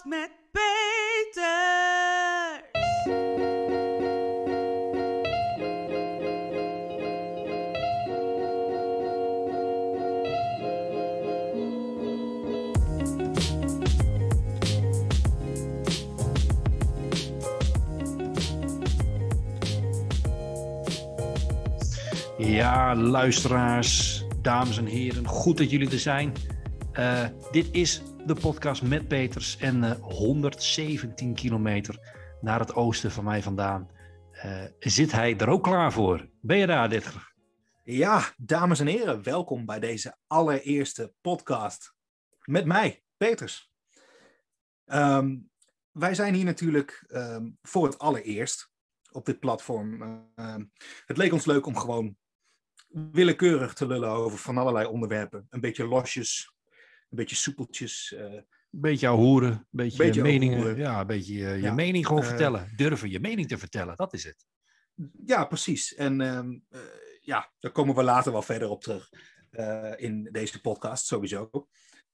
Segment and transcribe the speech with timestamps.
[0.00, 0.30] met.
[22.38, 26.32] Ja, luisteraars, dames en heren, goed dat jullie er zijn.
[26.98, 31.98] Uh, dit is de podcast met Peters en uh, 117 kilometer
[32.40, 33.90] naar het oosten van mij vandaan.
[34.44, 36.28] Uh, zit hij er ook klaar voor?
[36.40, 37.32] Ben je daar, Ditger?
[37.84, 41.94] Ja, dames en heren, welkom bij deze allereerste podcast
[42.44, 43.72] met mij, Peters.
[44.86, 45.50] Um,
[45.92, 48.70] wij zijn hier natuurlijk um, voor het allereerst
[49.12, 50.02] op dit platform.
[50.36, 50.56] Uh,
[51.06, 52.16] het leek ons leuk om gewoon
[53.12, 55.46] willekeurig te lullen over van allerlei onderwerpen.
[55.50, 56.51] Een beetje losjes,
[57.12, 58.12] een beetje soepeltjes.
[58.16, 60.76] Uh, een beetje hoeren, een beetje, beetje meningen.
[60.76, 61.74] Ja, een beetje uh, je Ja.
[61.74, 62.68] mening gewoon Eh, vertellen.
[62.76, 64.46] Durven je mening te vertellen, dat is het.
[65.26, 65.94] Ja, precies.
[65.94, 66.80] En ehm, eh,
[67.20, 69.10] ja, daar komen we later wel verder op terug
[69.50, 71.50] eh, in deze podcast, sowieso.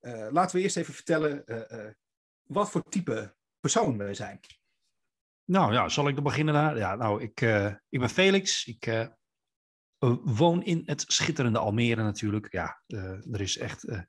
[0.01, 1.93] Eh, laten we eerst even vertellen eh, eh,
[2.43, 4.41] wat voor type persoon wij zijn.
[5.45, 6.77] Nou ja, zal ik dan beginnen daar?
[6.77, 8.67] Ja, nou, ik, eh, ik ben Felix.
[8.67, 9.09] Ik eh, eh,
[10.23, 12.53] woon in het schitterende Almere natuurlijk.
[12.53, 14.01] Ja, eh, er is echt eh,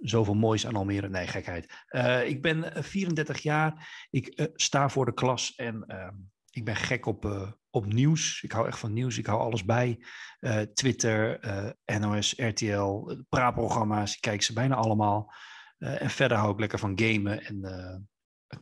[0.00, 1.08] zoveel moois aan Almere.
[1.08, 1.84] Nee, gekheid.
[1.86, 4.06] Eh, ik ben eh, 34 jaar.
[4.10, 6.08] Ik eh, sta voor de klas en eh,
[6.50, 8.42] ik ben gek op, eh, op nieuws.
[8.42, 9.18] Ik hou echt van nieuws.
[9.18, 10.04] Ik hou alles bij.
[10.38, 14.14] Eh, Twitter, eh, NOS, RTL, eh, praatprogramma's.
[14.14, 15.32] Ik kijk ze bijna allemaal.
[15.78, 17.96] Eh, en verder hou ik lekker van gamen en eh,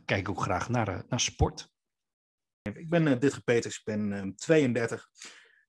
[0.05, 1.69] kijk ook graag naar, eh, naar sport.
[2.61, 5.09] Ik ben Ditger Peters, ik ben ehm, 32,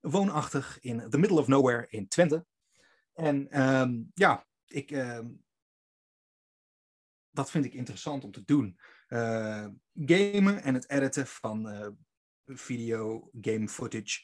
[0.01, 2.47] woonachtig in the middle of nowhere in Twente.
[3.13, 5.27] En ehm, ja, ik, ehm,
[7.39, 8.79] dat vind ik interessant om te doen.
[9.07, 11.89] Eh, gamen en het editen van eh,
[12.47, 14.21] video, game footage.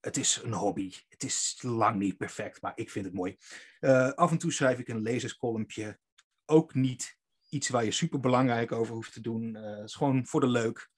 [0.00, 0.92] Het is een hobby.
[1.08, 3.36] Het is lang niet perfect, maar ik vind het mooi.
[3.80, 5.98] Eh, af en toe schrijf ik een lezerscolumnpje.
[6.44, 9.54] Ook niet iets waar je super belangrijk over hoeft te doen.
[9.54, 10.90] Het is gewoon voor de leuk.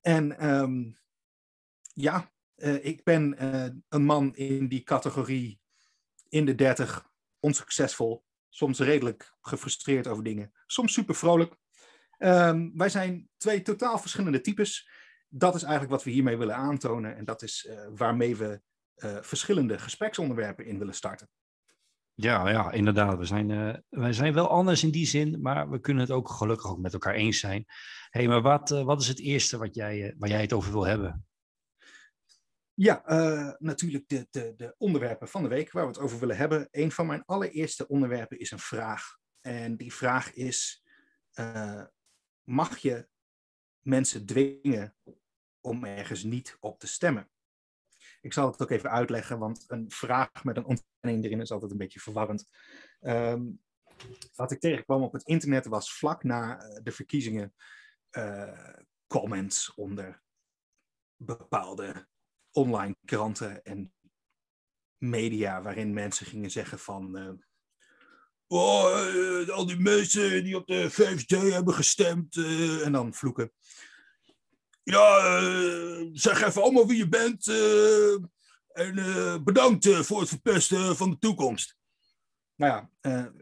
[0.00, 0.92] En ehm,
[1.92, 2.32] ja,
[2.80, 3.44] ik ben
[3.88, 5.60] een man in die categorie
[6.28, 11.56] in de 30, onsuccesvol, soms redelijk gefrustreerd over dingen, soms super vrolijk.
[12.18, 14.90] Ehm, wij zijn twee totaal verschillende types.
[15.28, 18.60] Dat is eigenlijk wat we hiermee willen aantonen en dat is eh, waarmee we
[18.94, 21.28] eh, verschillende gespreksonderwerpen in willen starten.
[22.20, 23.18] Ja, ja, inderdaad.
[23.18, 26.28] We zijn, eh, wij zijn wel anders in die zin, maar we kunnen het ook
[26.28, 27.64] gelukkig ook met elkaar eens zijn.
[28.10, 30.86] Hey, maar wat, wat is het eerste wat jij, eh, waar jij het over wil
[30.86, 31.27] hebben?
[32.80, 36.36] Ja, eh, natuurlijk de, de, de onderwerpen van de week waar we het over willen
[36.36, 36.68] hebben.
[36.70, 39.16] Een van mijn allereerste onderwerpen is een vraag.
[39.40, 40.84] En die vraag is:
[41.32, 41.84] eh,
[42.42, 43.08] mag je
[43.80, 44.96] mensen dwingen
[45.60, 47.30] om ergens niet op te stemmen?
[48.20, 51.70] Ik zal het ook even uitleggen, want een vraag met een ontkenning erin is altijd
[51.70, 52.50] een beetje verwarrend.
[53.00, 53.42] Ehm,
[54.34, 57.54] wat ik tegenkwam op het internet was vlak na eh, de verkiezingen
[59.06, 60.22] comments onder
[61.16, 62.06] bepaalde
[62.58, 63.92] online kranten en
[64.98, 67.30] media waarin mensen gingen zeggen van eh,
[68.46, 69.06] oh,
[69.40, 73.52] eh, al die mensen die op de VVD hebben gestemd eh, en dan vloeken.
[74.82, 75.40] Ja,
[76.12, 77.46] zeg even allemaal wie je bent
[78.68, 81.76] en bedankt voor het verpesten van de toekomst.
[82.54, 83.32] Nou ja,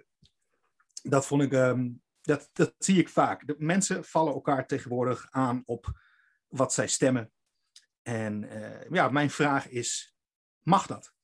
[1.02, 1.88] dat vond ik, ehm,
[2.20, 3.46] dat, dat zie ik vaak.
[3.46, 6.00] De mensen vallen elkaar tegenwoordig aan op
[6.48, 7.32] wat zij stemmen.
[8.06, 10.16] En eh, ja, mijn vraag is:
[10.62, 11.14] mag dat?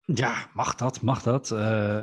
[0.00, 1.00] Ja, mag dat?
[1.00, 1.50] Mag dat?
[1.50, 2.02] Eh,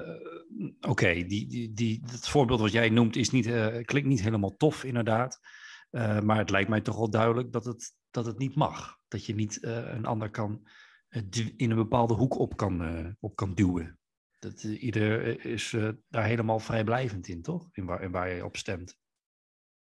[0.81, 4.55] Oké, die, die, die, dat voorbeeld wat jij noemt is niet, eh, klinkt niet helemaal
[4.55, 5.39] tof, inderdaad.
[6.23, 8.97] Maar het lijkt mij toch wel duidelijk dat het, dat het niet mag.
[9.07, 10.67] Dat je niet een ander kan,
[11.57, 13.99] in een bepaalde hoek op kan, op kan duwen.
[14.39, 15.75] Dat, ieder is
[16.07, 17.67] daar helemaal vrijblijvend in, toch?
[17.71, 18.99] In waar, in waar je op stemt.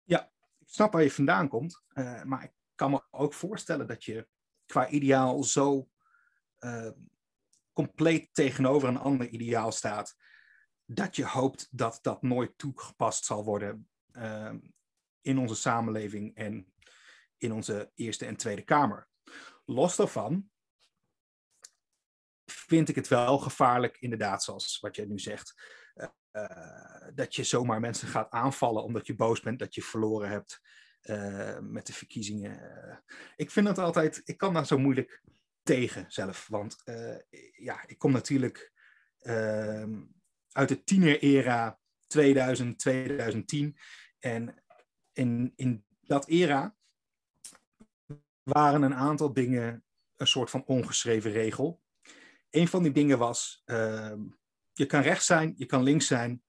[0.05, 1.83] Ik snap waar je vandaan komt,
[2.23, 4.27] maar ik kan me ook voorstellen dat je
[4.65, 5.89] qua ideaal zo
[6.57, 6.91] eh,
[7.73, 10.15] compleet tegenover een ander ideaal staat,
[10.85, 14.53] dat je hoopt dat dat nooit toegepast zal worden eh,
[15.21, 16.73] in onze samenleving en
[17.37, 19.07] in onze Eerste en Tweede Kamer.
[19.65, 20.49] Los daarvan
[22.45, 25.77] vind ik het wel gevaarlijk, inderdaad, zoals wat jij nu zegt.
[26.31, 30.61] eh, dat je zomaar mensen gaat aanvallen omdat je boos bent dat je verloren hebt
[31.01, 32.83] eh, met de verkiezingen.
[32.83, 32.97] Eh,
[33.35, 35.23] ik vind dat altijd, ik kan daar zo moeilijk
[35.63, 36.47] tegen zelf.
[36.47, 37.17] Want eh,
[37.51, 38.73] ja, ik kom natuurlijk
[39.19, 40.01] ehm,
[40.51, 43.77] uit de tiener-era 2000, 2010.
[44.19, 44.63] En
[45.13, 46.75] in, in dat era
[48.43, 49.83] waren een aantal dingen
[50.15, 51.81] een soort van ongeschreven regel.
[52.49, 54.21] Een van die dingen was, ehm,
[54.73, 56.43] je kan rechts zijn, je kan links zijn.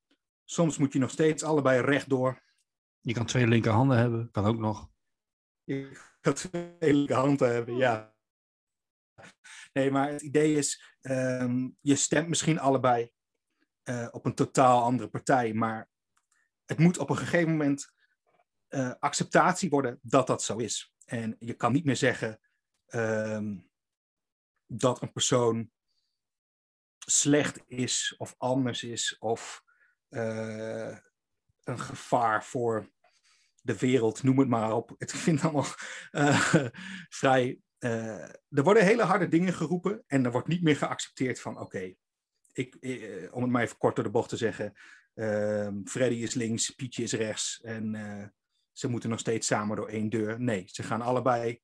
[0.45, 2.43] Soms moet je nog steeds allebei rechtdoor.
[3.01, 4.91] Je kan twee linkerhanden hebben, kan ook nog.
[5.65, 8.15] Je kan twee linkerhanden hebben, ja.
[9.73, 13.11] Nee, maar het idee is, ehm, je stemt misschien allebei
[13.85, 15.91] uh, op een totaal andere partij, maar
[16.65, 17.93] het moet op een gegeven moment
[18.69, 20.95] uh, acceptatie worden dat dat zo is.
[21.05, 22.41] En je kan niet meer zeggen
[22.87, 23.71] um,
[24.67, 25.71] dat een persoon
[26.99, 29.63] slecht is of anders is of
[30.09, 30.99] uh,
[31.71, 32.91] een gevaar voor
[33.63, 34.95] de wereld, noem het maar op.
[34.99, 35.67] Ik vind allemaal
[36.13, 36.55] uh,
[37.21, 37.61] vrij.
[37.79, 41.95] Uh, er worden hele harde dingen geroepen en er wordt niet meer geaccepteerd van oké,
[42.53, 42.77] ik,
[43.33, 44.73] om het maar even kort door de bocht te zeggen,
[45.15, 48.35] ehm, Freddy is links, Pietje is rechts en
[48.73, 50.41] ze moeten nog steeds samen door één deur.
[50.41, 51.61] Nee, ze gaan allebei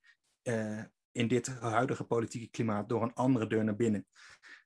[1.17, 4.07] in dit huidige politieke klimaat door een andere deur naar binnen.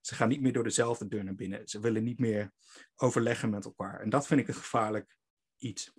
[0.01, 1.69] Ze gaan niet meer door dezelfde deur naar binnen.
[1.69, 2.53] Ze willen niet meer
[2.97, 4.01] overleggen met elkaar.
[4.01, 5.17] En dat vind ik een gevaarlijk
[5.63, 5.93] iets.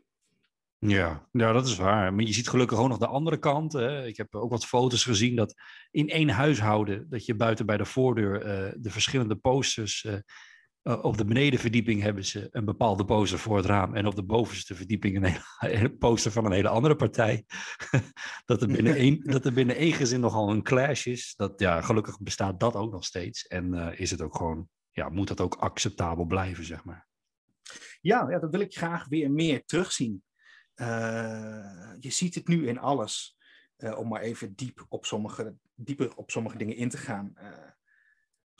[0.87, 2.13] Ja, ja, dat is waar.
[2.13, 3.73] Maar je ziet gelukkig ook nog de andere kant.
[3.73, 4.05] Hè.
[4.05, 5.53] Ik heb ook wat foto's gezien dat
[5.91, 10.13] in één huishouden, dat je buiten bij de voordeur uh, de verschillende posters uh,
[10.83, 13.95] uh, op de benedenverdieping hebben ze een bepaalde poster voor het raam.
[13.95, 15.41] En op de bovenste verdieping een, hele,
[15.83, 17.45] een poster van een hele andere partij.
[18.45, 21.33] dat, er binnen één, dat er binnen één gezin nogal een clash is.
[21.35, 23.47] Dat, ja, gelukkig bestaat dat ook nog steeds.
[23.47, 27.09] En is het ook gewoon, ja, moet dat ook acceptabel blijven, zeg maar.
[28.01, 30.24] Ja, ja dat wil ik graag weer meer terugzien.
[30.75, 33.38] Uh, je ziet het nu in alles.
[33.95, 37.33] om maar even diep op sommige, dieper op sommige dingen in te gaan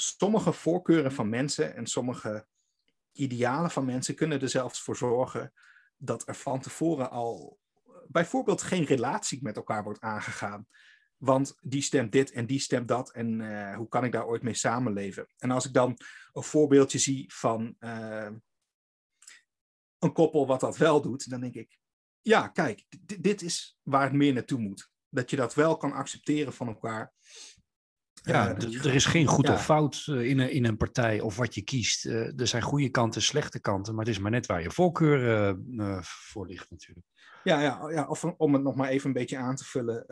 [0.02, 2.48] sommige voorkeuren van mensen en sommige
[3.12, 5.54] idealen van mensen kunnen er zelfs voor zorgen
[5.98, 7.60] dat er van tevoren al
[8.08, 10.68] bijvoorbeeld geen relatie met elkaar wordt aangegaan.
[11.18, 14.54] Want die stemt dit en die stemt dat en hoe kan ik daar ooit mee
[14.54, 15.28] samenleven?
[15.38, 15.98] En als ik dan
[16.34, 17.76] een voorbeeldje zie van
[20.02, 21.78] een koppel wat dat wel doet, dan denk ik,
[22.22, 22.86] ja, kijk,
[23.20, 24.90] dit is waar het meer naartoe moet.
[25.10, 27.14] Dat je dat wel kan accepteren van elkaar.
[28.14, 29.54] Ja, uh, er is geen goed ja.
[29.54, 32.06] of fout in een, in een partij of wat je kiest.
[32.06, 35.56] Uh, er zijn goede kanten, slechte kanten, maar het is maar net waar je voorkeur
[35.68, 37.06] uh, voor ligt natuurlijk.
[37.44, 40.06] Ja, ja, ja of om het nog maar even een beetje aan te vullen.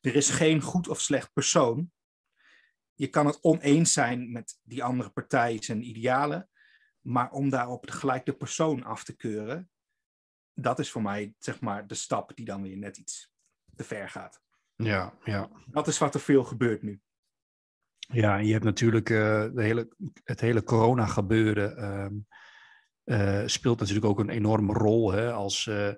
[0.00, 1.90] er is geen goed of slecht persoon.
[2.94, 6.48] Je kan het oneens zijn met die andere partij zijn idealen,
[7.06, 9.70] maar om daarop gelijk de persoon af te keuren,
[10.54, 13.32] dat is voor mij zeg maar de stap die dan weer net iets
[13.74, 14.40] te ver gaat.
[14.76, 15.50] Ja, ja.
[15.66, 17.00] Dat is wat er veel gebeurt nu.
[17.98, 19.18] Ja, je hebt natuurlijk uh,
[19.54, 19.88] de hele,
[20.24, 21.78] het hele corona-gebeuren.
[21.78, 25.12] Uh, uh, speelt natuurlijk ook een enorme rol.
[25.12, 25.92] Hè, als eh,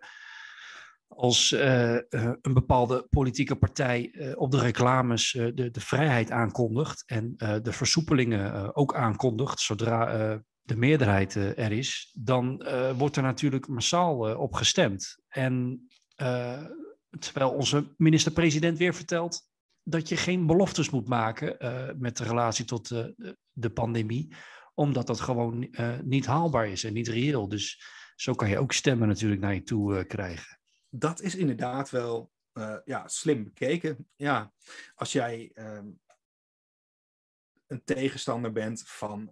[1.07, 8.77] als een bepaalde politieke partij op de reclames de, de vrijheid aankondigt en de versoepelingen
[8.77, 12.65] ook aankondigt, zodra de meerderheid er is, dan
[12.97, 15.19] wordt er natuurlijk massaal op gestemd.
[15.29, 15.87] En
[17.19, 19.49] terwijl onze minister-president weer vertelt
[19.83, 21.57] dat je geen beloftes moet maken
[21.99, 22.89] met de relatie tot
[23.53, 24.35] de pandemie,
[24.75, 25.69] omdat dat gewoon
[26.03, 27.49] niet haalbaar is en niet reëel.
[27.49, 27.83] Dus
[28.17, 30.59] zo kan je ook stemmen natuurlijk naar je toe krijgen.
[30.89, 32.33] Dat is inderdaad wel
[32.85, 34.09] ja, slim bekeken.
[34.17, 34.53] Ja,
[34.95, 35.87] als jij ehm,
[37.67, 39.31] een tegenstander bent van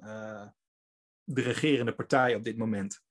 [1.26, 3.04] de regerende partij op dit moment,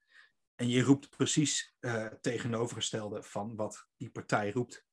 [0.55, 1.75] en je roept precies
[2.21, 4.85] tegenovergestelde van wat die partij roept,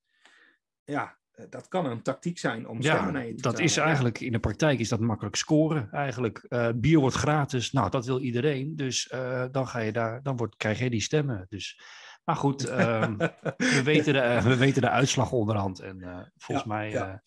[0.83, 4.19] ja, eh, dat kan een tactiek zijn om ja, naar je te dat is eigenlijk
[4.19, 5.91] in de praktijk is dat makkelijk scoren.
[5.91, 6.45] Eigenlijk.
[6.49, 10.37] Uh, bier wordt gratis, nou dat wil iedereen, dus uh, dan ga je daar, dan
[10.37, 11.45] wordt, krijg je die stemmen.
[11.49, 11.81] Dus,
[12.23, 13.07] maar goed, uh,
[13.57, 15.79] we, weten de, we weten de uitslag onderhand.
[15.79, 17.23] En volgens ja, mij ja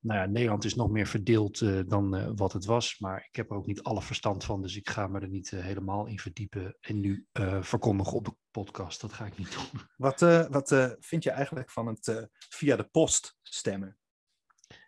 [0.00, 2.98] nou ja, Nederland is nog meer verdeeld uh, dan uh, wat het was.
[2.98, 4.62] Maar ik heb er ook niet alle verstand van.
[4.62, 6.76] Dus ik ga me er niet uh, helemaal in verdiepen.
[6.80, 7.26] En nu
[7.60, 9.00] verkondigen op de podcast.
[9.00, 9.80] Dat ga ik niet doen.
[9.96, 13.98] Wat, wat vind je eigenlijk van het via de post stemmen?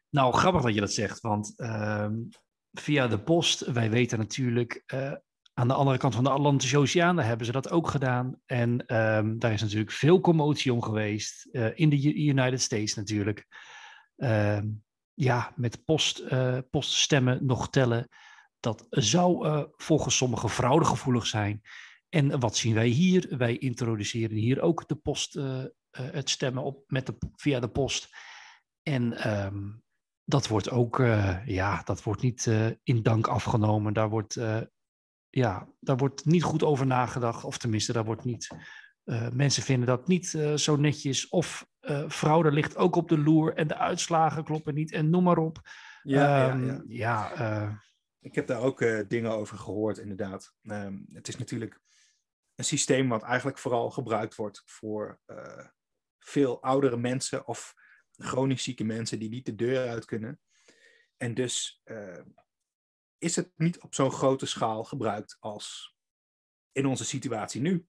[0.08, 1.20] Nou, grappig dat je dat zegt.
[1.20, 2.14] Want ehm,
[2.72, 4.82] via de post, wij weten natuurlijk.
[5.54, 8.40] aan de andere kant van de Atlantische Oceaan, daar hebben ze dat ook gedaan.
[8.46, 11.46] En um, daar is natuurlijk veel commotie om geweest.
[11.74, 13.46] in de United States natuurlijk.
[14.16, 14.58] Uh,
[15.14, 18.08] ja, met post, uh, poststemmen nog tellen.
[18.60, 21.62] Dat zou uh, volgens sommigen fraudegevoelig zijn.
[22.08, 23.36] En wat zien wij hier?
[23.38, 28.08] Wij introduceren hier ook de post, uh, het stemmen op met de, via de post.
[28.82, 29.82] En um,
[30.24, 30.98] dat wordt ook,
[31.44, 32.50] ja, dat wordt niet
[32.82, 33.92] in dank afgenomen.
[33.92, 34.34] Daar wordt
[35.30, 37.44] ja, daar wordt niet goed over nagedacht.
[37.44, 38.48] Of tenminste, daar wordt niet.
[39.32, 40.26] Mensen vinden dat niet
[40.56, 41.28] zo netjes.
[41.28, 45.22] Of uh, fraude ligt ook op de loer en de uitslagen kloppen niet en noem
[45.22, 45.60] maar op.
[46.02, 47.32] Ja, um, ja, ja.
[47.36, 47.80] ja
[48.20, 50.54] ik heb daar ook dingen over gehoord, inderdaad.
[50.62, 51.80] Um, het is natuurlijk
[52.54, 55.20] een systeem wat eigenlijk vooral gebruikt wordt voor
[56.18, 57.74] veel oudere mensen of
[58.10, 60.40] chronisch zieke mensen die niet de deur uit kunnen.
[61.16, 61.82] En dus
[63.18, 65.96] is het niet op zo'n grote schaal gebruikt als
[66.72, 67.86] in onze situatie nu.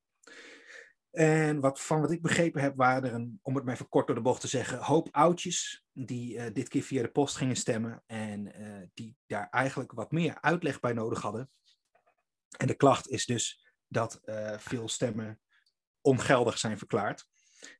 [1.13, 4.07] En wat, van wat ik begrepen heb, waren er, een, om het maar even kort
[4.07, 7.55] door de bocht te zeggen, hoop oudjes die uh, dit keer via de post gingen
[7.55, 11.49] stemmen en uh, die daar eigenlijk wat meer uitleg bij nodig hadden.
[12.57, 15.39] En de klacht is dus dat uh, veel stemmen
[16.01, 17.27] ongeldig zijn verklaard.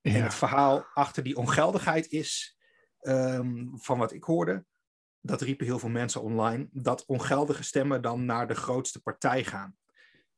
[0.02, 0.14] Ja.
[0.14, 2.58] En het verhaal achter die ongeldigheid is,
[3.02, 4.66] um, van wat ik hoorde,
[5.22, 9.78] dat riepen heel veel mensen online, dat ongeldige stemmen dan naar de grootste partij gaan.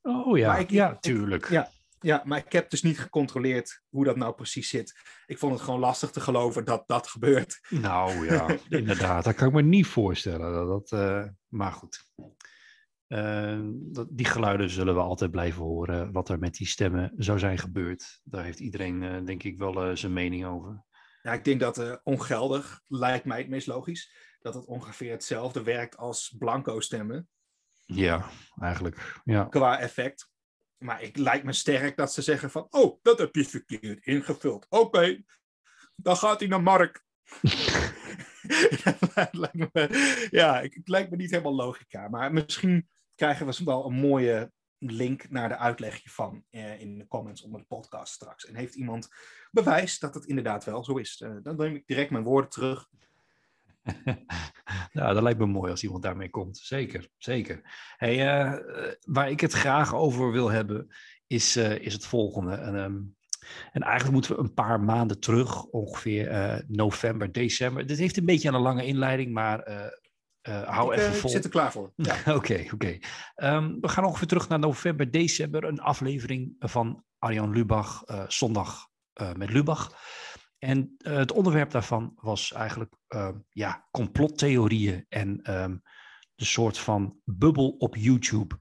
[0.02, 1.44] Oh ja, ik, ja, tuurlijk.
[1.44, 1.70] Ik, ja,
[2.06, 5.00] ja, maar ik heb dus niet gecontroleerd hoe dat nou precies zit.
[5.26, 7.60] Ik vond het gewoon lastig te geloven dat dat gebeurt.
[7.70, 9.24] Nou ja, inderdaad.
[9.24, 10.54] Dat kan ik me niet voorstellen.
[10.54, 12.06] Dat, dat, uh, maar goed.
[13.08, 16.12] Uh, dat, die geluiden zullen we altijd blijven horen.
[16.12, 18.22] Wat er met die stemmen zou zijn gebeurd.
[18.24, 20.84] Daar heeft iedereen, uh, denk ik, wel zijn mening over.
[21.22, 24.14] Ja, ik denk dat ongeldig lijkt mij het meest logisch.
[24.40, 27.30] Dat het ongeveer hetzelfde werkt als blanco stemmen.
[27.86, 29.22] Ja, eigenlijk.
[29.24, 29.44] Ja.
[29.44, 30.34] Qua effect.
[30.86, 34.66] Maar het lijkt me sterk dat ze zeggen van, oh, dat heb je verkeerd ingevuld.
[34.70, 35.26] Oké, okay,
[35.96, 37.04] dan gaat hij naar Mark.
[40.30, 42.08] ja, het lijkt me niet helemaal logica.
[42.08, 47.08] Maar misschien krijgen we wel een mooie link naar de uitleg hiervan eh, in de
[47.08, 48.46] comments onder de podcast straks.
[48.46, 49.10] En heeft iemand
[49.52, 51.22] bewijs dat het inderdaad wel zo is?
[51.22, 52.88] Uh, dan neem ik direct mijn woorden terug.
[54.94, 56.58] nou, dat lijkt me mooi als iemand daarmee komt.
[56.58, 57.62] Zeker, zeker.
[57.98, 58.54] Hey, uh,
[59.02, 60.88] waar ik het graag over wil hebben,
[61.28, 62.56] is, uh, is het volgende.
[62.56, 63.16] En, um,
[63.72, 67.88] en, eigenlijk moeten we een paar maanden terug, ongeveer uh, november, december.
[67.88, 69.94] Dit heeft een beetje een lange inleiding, maar
[70.42, 71.30] hou ik, even vol.
[71.30, 71.94] Ik zit er klaar voor.
[71.96, 72.12] Oké, oké.
[72.26, 72.36] Ja.
[72.36, 73.02] okay, okay.
[73.36, 75.64] um, we gaan ongeveer terug naar november, december.
[75.64, 78.88] Een aflevering van Arjan Lubach, zondag
[79.36, 79.92] met Lubach.
[80.66, 85.82] En uh, het onderwerp daarvan was eigenlijk uh, ja, complottheorieën en um,
[86.36, 88.60] de soort van bubbel op YouTube.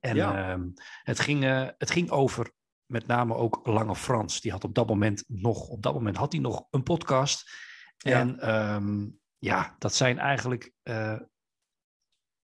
[0.00, 0.52] En ja.
[0.52, 2.52] um, het, ging, uh, het ging over
[2.86, 4.40] met name ook Lange Frans.
[4.40, 7.50] Die had op dat moment nog, op dat moment had hij nog een podcast.
[7.96, 8.18] Ja.
[8.18, 10.72] En um, ja, dat zijn eigenlijk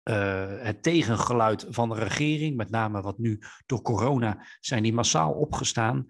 [0.02, 6.06] het tegengeluid van de regering, met name wat nu door corona zijn die massaal opgestaan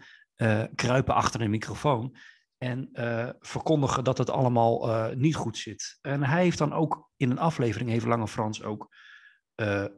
[0.74, 2.16] kruipen achter een microfoon
[2.58, 5.98] en uh, verkondigen dat het allemaal uh, niet goed zit.
[6.00, 8.94] En hij heeft dan ook in een aflevering, even Lange Frans, ook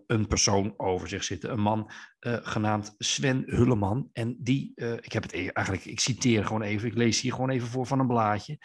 [0.06, 1.52] een persoon over zich zitten.
[1.52, 1.90] Een man
[2.20, 4.10] genaamd Sven Hulleman.
[4.12, 7.50] En die, ik heb het e-, eigenlijk, ik citeer gewoon even, ik lees hier gewoon
[7.50, 8.58] even voor van een blaadje.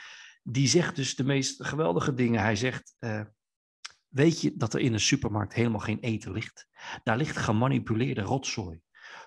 [0.43, 2.41] Die zegt dus de meest geweldige dingen.
[2.41, 2.95] Hij zegt,
[4.07, 6.67] weet je dat er in een supermarkt helemaal geen eten ligt?
[7.03, 8.81] Daar ligt gemanipuleerde rotzooi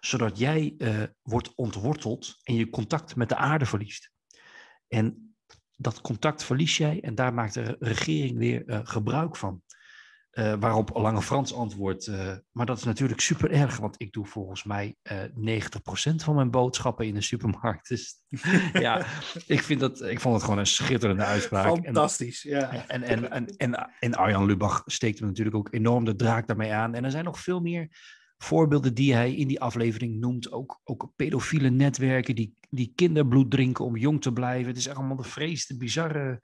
[0.07, 4.11] zodat jij uh, wordt ontworteld en je contact met de aarde verliest.
[4.89, 5.37] En
[5.77, 9.63] dat contact verlies jij en daar maakt de regering weer uh, gebruik van.
[10.33, 12.11] Uh, waarop Lange Frans antwoordt,
[12.51, 15.15] maar dat is natuurlijk super erg, want ik doe volgens mij 90%
[16.15, 17.89] van mijn boodschappen in de supermarkt.
[17.89, 18.15] Dus
[18.73, 19.07] ja,
[19.47, 21.85] ik, vind dat, ik vond het gewoon een schitterende uitspraak.
[21.85, 22.87] Fantastisch, en, ja.
[22.89, 26.95] En, en, en, en, en Arjan Lubach steekt natuurlijk ook enorm de draak daarmee aan.
[26.95, 27.89] En er zijn nog veel meer
[28.45, 30.53] voorbeelden die hij in die aflevering noemt.
[30.53, 34.67] Ook, ook pedofiele netwerken die, die kinderbloed drinken om jong te blijven.
[34.67, 36.41] Het is allemaal de vreesde, bizarre,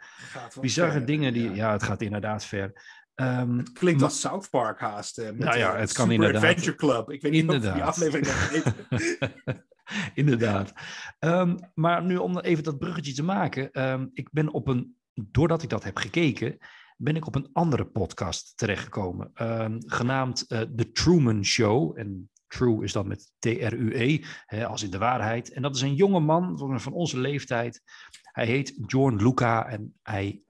[0.61, 1.33] bizarre ver, dingen.
[1.33, 1.55] Die, ja.
[1.55, 1.73] ja.
[1.73, 2.99] het gaat inderdaad ver.
[3.15, 5.19] Um, het klinkt als South Park haast.
[5.19, 6.43] Uh, met nou ja, het kan Super inderdaad.
[6.43, 7.11] Adventure Club.
[7.11, 7.69] Ik weet niet inderdaad.
[7.69, 8.27] of die aflevering
[10.15, 10.73] Inderdaad.
[11.19, 13.83] Um, maar nu om even dat bruggetje te maken.
[13.91, 16.59] Um, ik ben op een, doordat ik dat heb gekeken,
[17.03, 21.99] ben ik op een andere podcast terechtgekomen, uh, genaamd uh, The Truman Show.
[21.99, 24.25] En True is dan met T-R-U-E,
[24.65, 25.53] als in de waarheid.
[25.53, 27.83] En dat is een jonge man van onze leeftijd.
[28.23, 30.43] Hij heet Jorn Luca en hij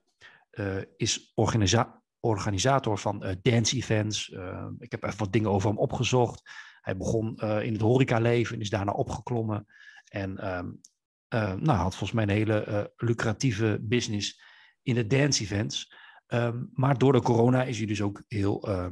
[0.51, 4.29] uh, is organisa organisator van uh, dance events.
[4.79, 6.51] ik heb even wat dingen over hem opgezocht.
[6.81, 9.67] Hij begon in het horecaleven en is daarna opgeklommen.
[10.05, 10.81] En um,
[11.63, 14.41] nou, had volgens mij een hele lucratieve business
[14.83, 15.93] in de dance events.
[16.33, 18.87] Um, maar door de corona is hij dus ook heel uh,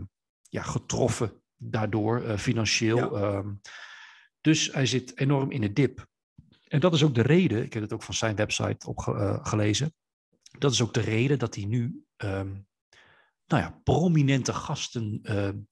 [0.49, 3.19] ja, getroffen daardoor, uh, financieel.
[3.19, 3.37] Ja.
[3.37, 3.61] Um,
[4.41, 6.07] dus hij zit enorm in de dip.
[6.69, 9.87] En dat is ook de reden, ik heb het ook van zijn website opgelezen.
[9.87, 12.67] Uh, dat is ook de reden dat hij nu um,
[13.47, 15.21] nou ja, prominente gasten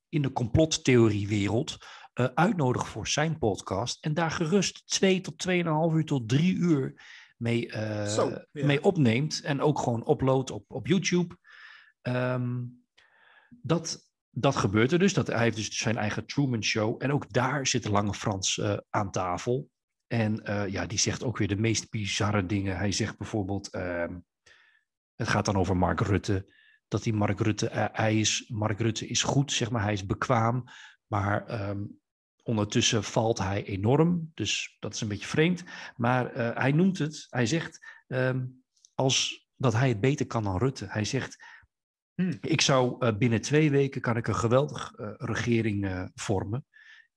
[0.09, 1.77] in de complottheoriewereld
[2.15, 4.05] uh, uitnodigen voor zijn podcast.
[4.05, 7.03] En daar gerust twee tot tweeënhalf uur tot drie uur
[7.37, 9.41] mee, uh, mee opneemt.
[9.41, 11.37] En ook gewoon uploadt op, op YouTube.
[12.09, 12.85] Um,
[13.63, 15.15] dat, dat gebeurt er dus.
[15.15, 17.03] Dat, hij heeft dus zijn eigen Truman Show.
[17.03, 19.71] En ook daar zit Lange Frans uh, aan tafel.
[20.07, 22.77] En ja, die zegt ook weer de meest bizarre dingen.
[22.77, 23.71] Hij zegt bijvoorbeeld...
[23.71, 24.15] Ehm,
[25.17, 26.53] het gaat dan over Mark Rutte.
[26.89, 30.07] Dat die Mark Rutte, uh, hij is, Mark Rutte is goed, zeg maar, hij is
[30.07, 30.65] bekwaam.
[31.07, 32.01] Maar um,
[32.43, 34.31] ondertussen valt hij enorm.
[34.35, 35.65] Dus dat is een beetje vreemd.
[35.97, 37.87] Maar hij noemt het, hij zegt
[38.95, 40.87] als dat hij het beter kan dan Rutte.
[40.89, 41.45] Hij zegt,
[42.17, 42.39] hmm.
[42.41, 46.65] ik zou uh, binnen twee weken kan ik een geweldige regering vormen.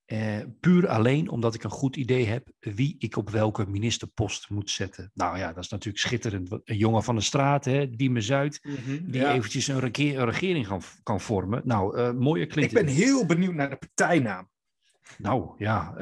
[0.05, 4.69] Uh, puur alleen omdat ik een goed idee heb wie ik op welke ministerpost moet
[4.69, 5.11] zetten.
[5.13, 6.51] Nou ja, dat is natuurlijk schitterend.
[6.51, 9.33] Een jongen van de straat, hè, Diemen Zuid, mm -hmm, die ja.
[9.33, 11.61] eventjes een, rege een, regering kan, kan vormen.
[11.65, 12.71] Nou, mooie klinkt.
[12.71, 14.49] Ik ben heel benieuwd naar de partijnaam.
[15.17, 15.93] Nou ja,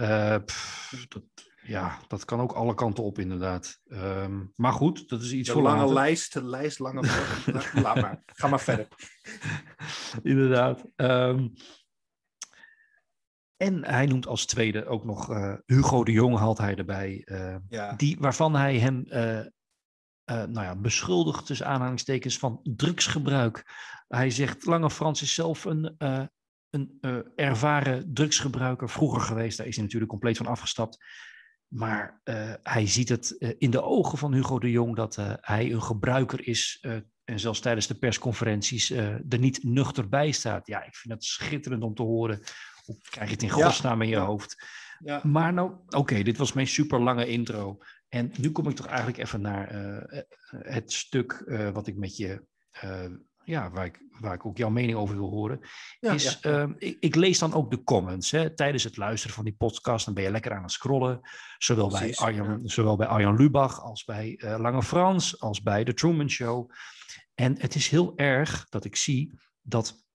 [0.46, 1.24] pff, dat,
[1.68, 3.80] ja, dat kan ook alle kanten op inderdaad.
[3.88, 5.94] Um, maar goed, dat is iets de voor lange later.
[5.94, 7.02] lijst, de lijst, lange...
[7.74, 8.88] Laat maar, ga maar verder.
[10.24, 10.86] inderdaad.
[10.96, 11.54] Um,
[13.58, 17.22] en hij noemt als tweede ook nog uh, Hugo de Jong haalt hij erbij.
[17.26, 17.94] Uh, ja.
[17.94, 19.46] die, waarvan hij hem uh,
[20.26, 23.64] nou ja, beschuldigt tussen aanhalingstekens van drugsgebruik.
[24.08, 25.96] Hij zegt, Lange Frans is zelf een,
[26.70, 27.00] een
[27.36, 29.58] ervaren drugsgebruiker vroeger geweest.
[29.58, 30.98] Daar is hij natuurlijk compleet van afgestapt.
[31.68, 32.22] Maar
[32.64, 36.86] hij ziet het in de ogen van Hugo de Jong dat hij een gebruiker is
[37.24, 40.68] en zelfs tijdens de persconferenties er niet nuchter bij staat.
[40.68, 42.40] Ja, ik vind het schitterend om te horen
[42.84, 44.66] hoe krijg je het in godsnaam in je hoofd?
[45.00, 45.22] Ja.
[45.24, 47.78] Maar nou, oké, okay, dit was mijn super lange intro.
[48.10, 49.72] En nu kom ik toch eigenlijk even naar
[50.50, 51.44] het stuk
[51.74, 52.46] wat ik met je,
[53.48, 55.60] ja, waar ik, waar ik ook jouw mening over wil horen.
[56.00, 56.74] Ja, is, ja.
[56.78, 58.32] Ik, ik, lees dan ook de comments.
[58.32, 61.20] Hè, tijdens het luisteren van die podcast, dan ben je lekker aan het scrollen.
[61.58, 66.30] Zowel, bij Arjan, zowel bij Arjan Lubach als bij Lange Frans, als bij The Truman
[66.30, 66.72] Show.
[67.36, 70.06] En het is heel erg dat ik zie dat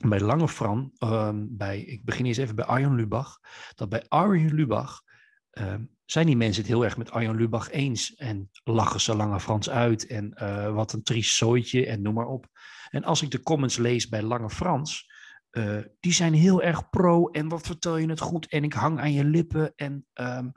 [0.00, 3.40] bij Lange Fran, um, bij, ik begin eens even bij Arjen Lubach,
[3.74, 5.02] dat bij Arjen Lubach
[5.50, 9.40] um, zijn die mensen het heel erg met Arjen Lubach eens en lachen ze Lange
[9.40, 12.46] Frans uit en uh, wat een triest zooitje en noem maar op.
[12.96, 15.10] En als ik de comments lees bij Lange Frans,
[15.50, 19.00] uh, die zijn heel erg pro en wat vertel je het goed en ik hang
[19.00, 20.06] aan je lippen en...
[20.14, 20.52] Um,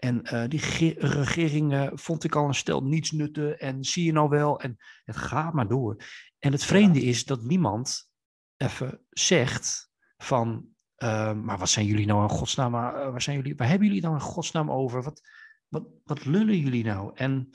[0.00, 4.12] en uh, die regering uh, vond ik al een stel niets nutten en zie je
[4.12, 5.96] nou wel en het gaat maar door.
[6.38, 8.10] En het vreemde is dat niemand
[8.56, 10.66] even zegt van,
[10.98, 14.02] uh, maar wat zijn jullie nou in godsnaam, uh, waar, zijn jullie, waar hebben jullie
[14.02, 15.02] nou in godsnaam over?
[15.02, 15.20] Wat,
[15.68, 17.10] wat, wat lullen jullie nou?
[17.14, 17.50] En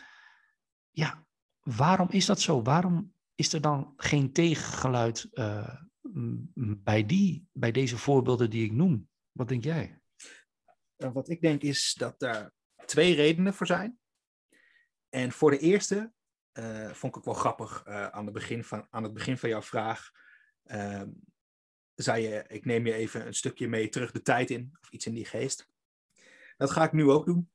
[0.91, 1.25] ja,
[1.61, 2.61] waarom is dat zo?
[2.61, 5.82] Waarom is er dan geen tegengeluid uh,
[6.84, 9.10] bij, die, bij deze voorbeelden die ik noem?
[9.32, 10.00] Wat denk jij?
[10.95, 12.54] Wat ik denk is dat daar
[12.86, 14.00] twee redenen voor zijn.
[15.10, 16.13] En voor de eerste
[16.54, 19.62] uh, vond ik wel grappig uh, aan, het begin van, aan het begin van jouw
[19.62, 20.12] vraag.
[20.65, 21.02] Uh,
[21.95, 25.06] zei je, ik neem je even een stukje mee terug de tijd in, of iets
[25.06, 25.69] in die geest.
[26.58, 27.52] Dat ga ik nu ook doen.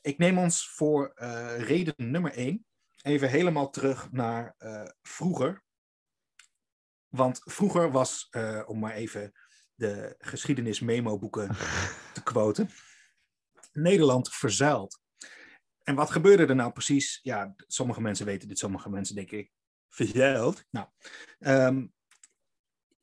[0.00, 1.12] Ik neem ons voor
[1.56, 2.66] reden nummer één
[3.06, 5.62] even helemaal terug naar uh, vroeger.
[7.08, 9.32] Want vroeger was, uh, om maar even
[9.74, 11.48] de geschiedenis memo-boeken
[12.14, 12.70] te quoten,
[13.72, 15.00] Nederland verzuild.
[15.82, 17.18] En wat gebeurde er nou precies?
[17.22, 19.50] Ja, sommige mensen weten dit, sommige mensen denken
[19.88, 20.64] verzuild.
[20.70, 20.88] Nou,
[21.38, 21.92] um,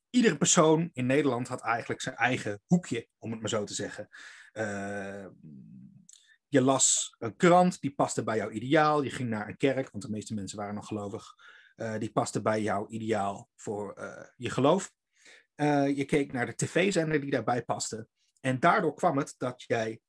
[0.09, 4.09] iedere persoon in Nederland had eigenlijk zijn eigen hoekje, om het maar zo te zeggen.
[4.53, 5.27] Uh,
[6.53, 9.01] je las een krant, die paste bij jouw ideaal.
[9.01, 11.35] Je ging naar een kerk, want de meeste mensen waren nog gelovig.
[11.75, 14.91] Uh, die paste bij jouw ideaal voor uh, je geloof.
[15.95, 18.07] je keek naar de tv-zender die daarbij paste.
[18.39, 19.99] En daardoor kwam het dat jij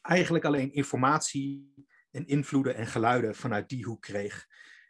[0.00, 1.74] eigenlijk alleen informatie
[2.10, 4.46] en invloeden en geluiden vanuit die hoek kreeg.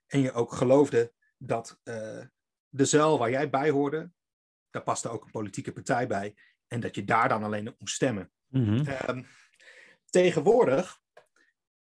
[0.07, 1.81] En je ook geloofde dat
[2.69, 4.11] de zuil waar jij bij hoorde,
[4.71, 6.35] daar paste ook een politieke partij bij.
[6.67, 8.33] En dat je daar dan alleen op moest stemmen.
[8.49, 8.87] Mm -hmm.
[9.09, 9.27] um,
[10.13, 11.01] tegenwoordig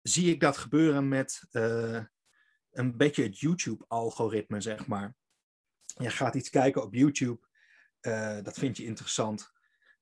[0.01, 2.03] zie ik dat gebeuren met uh,
[2.71, 5.15] een beetje het YouTube-algoritme, zeg maar.
[5.83, 7.47] Je gaat iets kijken op YouTube,
[8.01, 9.51] uh, dat vind je interessant.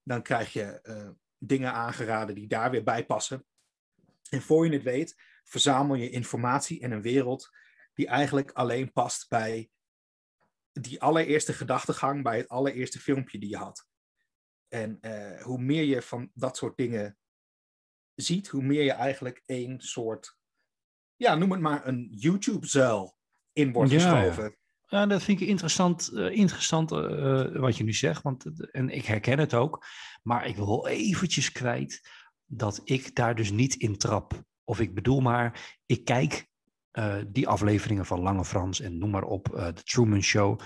[0.03, 3.45] Dan krijg je uh, dingen aangeraden die daar weer bij passen.
[4.29, 7.49] En voor je het weet, verzamel je informatie in een wereld
[7.93, 9.69] die eigenlijk alleen past bij
[10.71, 13.87] die allereerste gedachtegang bij het allereerste filmpje die je had.
[14.67, 14.99] En
[15.41, 17.18] hoe meer je van dat soort dingen
[18.21, 20.37] ziet, hoe meer je eigenlijk een soort,
[21.15, 23.15] ja, noem het maar een YouTube-zuil
[23.53, 24.57] in wordt ja, geschoven.
[24.87, 25.05] Ja.
[25.05, 28.21] Dat vind ik interessant, uh, interessant uh, wat je nu zegt.
[28.21, 29.85] Want, en ik herken het ook.
[30.23, 32.09] Maar ik wil eventjes kwijt
[32.45, 34.43] dat ik daar dus niet in trap.
[34.63, 36.47] Of ik bedoel maar, ik kijk
[36.93, 40.59] uh, die afleveringen van Lange Frans en noem maar op, de Truman Show.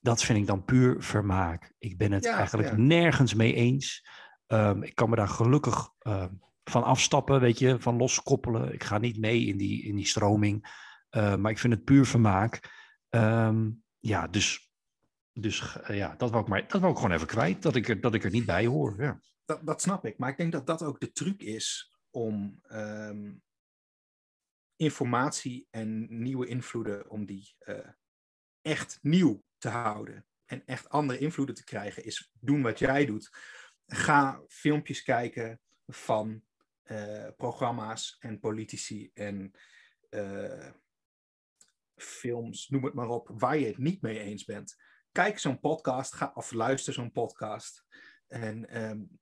[0.00, 1.72] Dat vind ik dan puur vermaak.
[1.78, 4.06] Ik ben het eigenlijk nergens mee eens.
[4.46, 6.32] Um, ik kan me daar gelukkig ehm,
[6.68, 8.72] van afstappen, weet je, van loskoppelen.
[8.72, 10.86] Ik ga niet mee in die, in die stroming.
[11.10, 12.76] Uh, maar ik vind het puur vermaak.
[13.10, 14.72] Um, ja, dus,
[15.32, 17.88] dus uh, ja, dat wou, ik maar, dat wou ik gewoon even kwijt, dat ik
[17.88, 19.02] er, dat ik er niet bij hoor.
[19.02, 19.20] Ja.
[19.44, 23.42] Dat, dat snap ik, maar ik denk dat dat ook de truc is om um,
[24.76, 27.88] informatie en nieuwe invloeden, om die uh,
[28.62, 33.36] echt nieuw te houden en echt andere invloeden te krijgen, is doen wat jij doet.
[33.86, 36.42] Ga filmpjes kijken van
[36.90, 39.52] uh, programma's en politici en
[40.10, 40.70] uh,
[41.96, 44.76] films, noem het maar op, waar je het niet mee eens bent.
[45.12, 47.84] Kijk zo'n podcast ga, of luister zo'n podcast.
[48.26, 49.20] En um,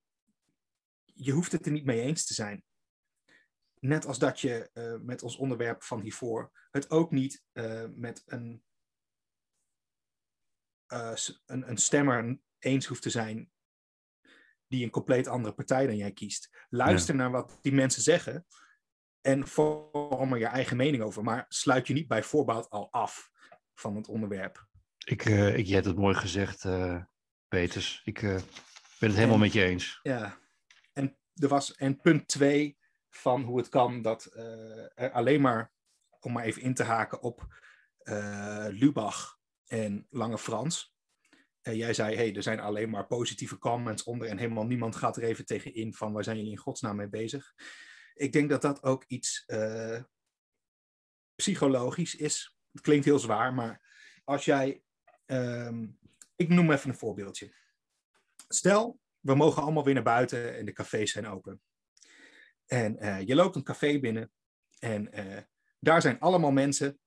[1.05, 2.64] je hoeft het er niet mee eens te zijn.
[3.79, 7.44] Net als dat je uh, met ons onderwerp van hiervoor het ook niet
[7.94, 8.64] met een,
[10.87, 13.50] een, een stemmer eens hoeft te zijn
[14.68, 16.66] die een compleet andere partij dan jij kiest.
[16.68, 17.20] Luister ja.
[17.20, 18.46] naar wat die mensen zeggen
[19.26, 21.22] en vorm er je eigen mening over.
[21.22, 23.31] Maar sluit je niet bij voorbaat al af
[23.74, 24.66] van het onderwerp.
[25.05, 27.02] Ik, uh, ik, je hebt het mooi gezegd, uh,
[27.48, 28.00] Peters.
[28.05, 28.35] Ik uh,
[28.98, 29.98] ben het helemaal en, met je eens.
[30.02, 30.38] Ja,
[30.92, 32.79] en, er was, en punt twee
[33.11, 34.24] van hoe het kan dat
[34.94, 35.72] er alleen maar,
[36.20, 37.46] om maar even in te haken op
[38.70, 40.95] Lubach en Lange Frans.
[41.74, 45.22] Jij zei, hey, er zijn alleen maar positieve comments onder en helemaal niemand gaat er
[45.22, 47.55] even tegen in van waar zijn jullie in godsnaam mee bezig
[48.16, 50.02] ik denk dat dat ook iets uh,
[51.35, 52.57] psychologisch is.
[52.72, 53.81] Het klinkt heel zwaar, maar
[54.24, 54.83] als jij.
[55.26, 55.98] Um,
[56.37, 57.55] ik noem even een voorbeeldje.
[58.48, 61.62] Stel, we mogen allemaal weer naar buiten en de cafés zijn open.
[62.66, 64.33] En uh, je loopt een café binnen
[64.79, 65.11] en
[65.79, 66.98] daar zijn allemaal mensen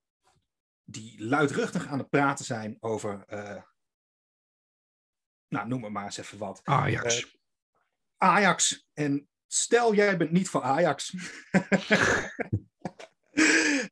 [0.84, 3.26] die luidruchtig aan het praten zijn over.
[5.50, 6.62] Nou, noem het maar eens even wat.
[6.64, 7.38] Ajax.
[8.18, 8.88] Ajax.
[8.94, 11.14] En Stel, jij bent niet van Ajax.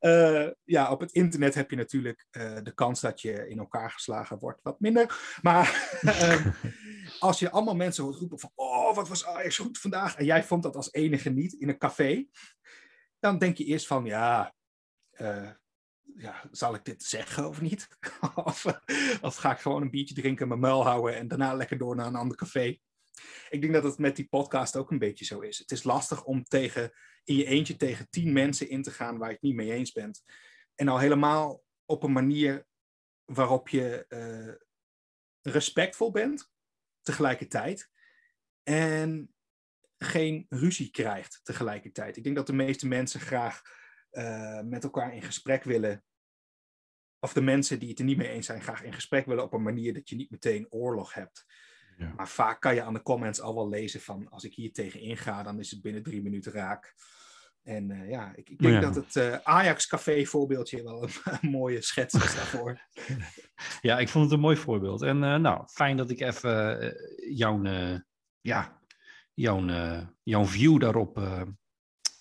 [0.00, 3.90] uh, ja, op het internet heb je natuurlijk uh, de kans dat je in elkaar
[3.90, 5.38] geslagen wordt wat minder.
[5.42, 6.46] Maar uh,
[7.28, 8.52] als je allemaal mensen hoort roepen van...
[8.54, 10.16] Oh, wat was Ajax goed vandaag.
[10.16, 12.26] En jij vond dat als enige niet in een café.
[13.18, 14.54] Dan denk je eerst van, ja...
[16.18, 17.88] eh, ja, zal ik dit zeggen of niet?
[18.34, 18.64] of,
[19.20, 22.06] of ga ik gewoon een biertje drinken, mijn muil houden en daarna lekker door naar
[22.06, 22.78] een ander café?
[23.50, 25.58] ik denk dat het met die podcast ook een beetje zo is.
[25.58, 26.92] Het is lastig om tegen,
[27.24, 29.92] in je eentje tegen tien mensen in te gaan waar je het niet mee eens
[29.92, 30.22] bent.
[30.74, 32.66] En al helemaal op een manier
[33.24, 34.54] waarop je uh,
[35.52, 36.50] respectvol bent
[37.02, 37.90] tegelijkertijd.
[38.62, 39.34] En
[39.98, 42.16] geen ruzie krijgt tegelijkertijd.
[42.16, 43.62] Ik denk dat de meeste mensen graag
[44.12, 46.04] uh, met elkaar in gesprek willen.
[47.20, 49.52] Of de mensen die het er niet mee eens zijn, graag in gesprek willen op
[49.52, 51.46] een manier dat je niet meteen oorlog hebt.
[51.98, 52.12] Ja.
[52.16, 55.00] Maar vaak kan je aan de comments al wel lezen van als ik hier tegen
[55.00, 56.94] inga, dan is het binnen drie minuten raak.
[57.62, 58.80] En uh, ja, ik, ik denk ja.
[58.80, 62.80] dat het uh, Ajax Café voorbeeldje wel een, een, mooie schets is daarvoor.
[63.80, 65.02] ja, ik vond het een mooi voorbeeld.
[65.02, 66.94] En uh, nou, fijn dat ik even
[67.34, 67.62] jouw,
[68.40, 68.80] ja,
[69.34, 69.66] jouw,
[70.22, 71.16] jouw view daarop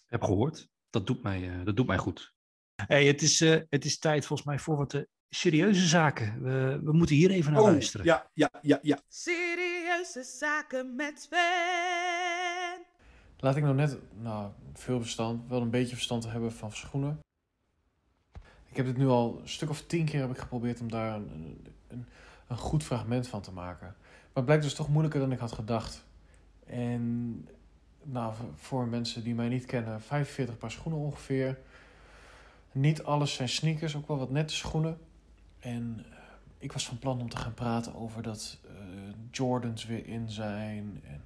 [0.05, 0.69] heb gehoord.
[0.89, 2.35] Dat doet mij, dat doet mij goed.
[2.85, 6.43] Hey, het, is, het is tijd volgens mij voor wat serieuze zaken.
[6.43, 8.05] We, we moeten hier even naar oh, luisteren.
[8.05, 8.99] Ja, ja, ja, ja.
[9.07, 12.85] Serieuze zaken met Sven.
[13.37, 17.19] Laat ik nou net, nou, veel verstand, wel een beetje verstand hebben van schoenen.
[18.69, 21.15] Ik heb dit nu al een stuk of tien keer heb ik geprobeerd om daar
[21.15, 22.05] een, een,
[22.47, 23.95] een goed fragment van te maken.
[23.97, 26.05] Maar het blijkt dus toch moeilijker dan ik had gedacht.
[26.65, 27.47] En
[28.03, 31.57] nou, voor mensen die mij niet kennen, 45 paar schoenen ongeveer.
[32.71, 34.99] Niet alles zijn sneakers, ook wel wat nette schoenen.
[35.59, 36.15] En uh,
[36.57, 38.71] ik was van plan om te gaan praten over dat uh,
[39.31, 41.01] Jordans weer in zijn.
[41.03, 41.23] En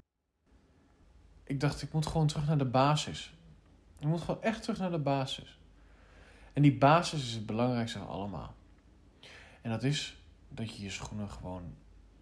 [1.44, 3.34] ik dacht, ik moet gewoon terug naar de basis.
[3.98, 5.58] Ik moet gewoon echt terug naar de basis.
[6.52, 8.54] En die basis is het belangrijkste van allemaal.
[9.60, 10.16] En dat is
[10.48, 11.74] dat je je schoenen gewoon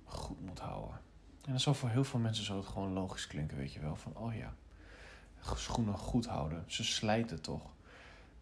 [0.04, 1.00] goed moet houden.
[1.44, 3.96] En dat zal voor heel veel mensen zo gewoon logisch klinken, weet je wel.
[3.96, 4.54] Van, oh ja,
[5.54, 6.64] schoenen goed houden.
[6.66, 7.72] Ze slijten toch.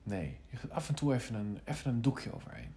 [0.08, 2.74] Nee, je gaat af en toe even een, even een doekje overheen.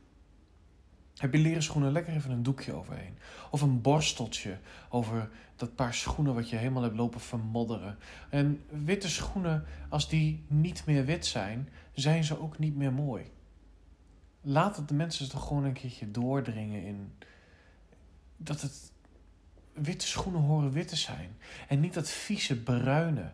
[1.16, 3.18] Heb je leren schoenen lekker even een doekje overheen.
[3.52, 4.58] Of een borsteltje
[4.90, 7.98] over dat paar schoenen wat je helemaal hebt lopen vermodderen.
[8.30, 13.32] En witte schoenen, als die niet meer wit zijn, zijn ze ook niet meer mooi.
[14.42, 17.14] laat het de mensen toch gewoon een keertje doordringen in
[18.38, 18.92] dat het
[19.74, 21.38] witte schoenen horen wit te zijn.
[21.68, 23.32] En niet dat vieze bruine.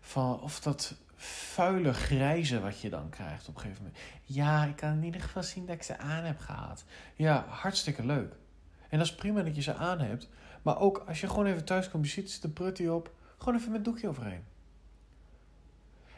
[0.00, 4.00] Van, of dat vuile grijze wat je dan krijgt op een gegeven moment.
[4.22, 6.84] Ja, ik kan in ieder geval zien dat ik ze aan heb gehad.
[7.14, 8.34] Ja, hartstikke leuk.
[8.88, 10.28] En dat is prima dat je ze aan hebt.
[10.62, 13.14] Maar ook als je gewoon even thuis komt, je ziet de prutty op.
[13.38, 14.44] Gewoon even met doekje overheen.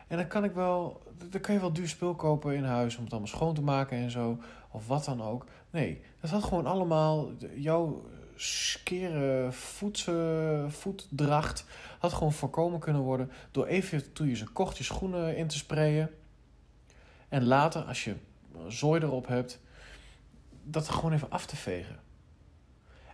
[0.07, 3.03] En dan kan ik wel, dan kan je wel duur spul kopen in huis om
[3.03, 4.39] het allemaal schoon te maken en zo.
[4.71, 5.47] Of wat dan ook.
[5.71, 8.05] Nee, dat had gewoon allemaal jouw
[8.37, 10.09] skere voet,
[10.69, 11.65] voetdracht
[11.99, 15.57] had gewoon voorkomen kunnen worden door even toen je ze kocht je schoenen in te
[15.57, 16.11] sprayen.
[17.29, 18.15] En later, als je
[18.69, 19.61] zooi erop hebt,
[20.63, 22.03] dat gewoon even af te vegen.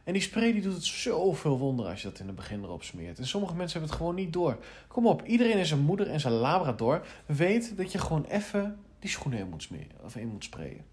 [0.05, 2.83] En die spray die doet het zoveel wonder als je dat in het begin erop
[2.83, 3.19] smeert.
[3.19, 4.59] En sommige mensen hebben het gewoon niet door.
[4.89, 9.11] Kom op, iedereen in zijn moeder en zijn labrador weet dat je gewoon even die
[9.11, 10.85] schoenen in moet, smeren, of in moet sprayen.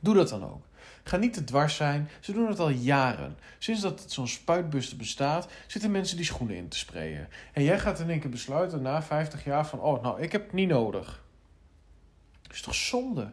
[0.00, 0.64] Doe dat dan ook.
[1.02, 2.08] Ga niet te dwars zijn.
[2.20, 3.36] Ze doen het al jaren.
[3.58, 7.28] Sinds dat zo'n spuitbuster bestaat, zitten mensen die schoenen in te sprayen.
[7.52, 9.80] En jij gaat in één keer besluiten na 50 jaar van...
[9.80, 11.24] oh, nou, ik heb het niet nodig.
[12.42, 13.32] Dat is toch zonde?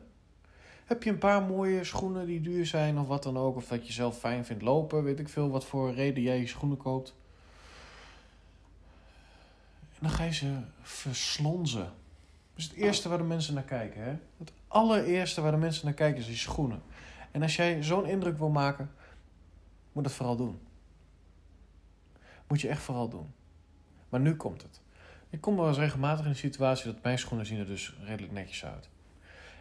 [0.86, 3.56] Heb je een paar mooie schoenen die duur zijn of wat dan ook...
[3.56, 5.50] of dat je zelf fijn vindt lopen, weet ik veel...
[5.50, 7.16] wat voor reden jij je schoenen koopt...
[10.04, 11.92] En dan ga je ze verslonzen.
[12.54, 14.04] Dat is het eerste waar de mensen naar kijken.
[14.04, 14.16] Hè?
[14.38, 16.82] Het allereerste waar de mensen naar kijken is je schoenen.
[17.32, 18.92] En als jij zo'n indruk wil maken,
[19.92, 20.60] moet dat vooral doen.
[22.48, 23.34] Moet je echt vooral doen.
[24.10, 24.82] Maar nu komt het.
[25.30, 28.34] Ik kom wel eens regelmatig in de situatie dat mijn schoenen zien er dus redelijk
[28.34, 28.90] netjes uit.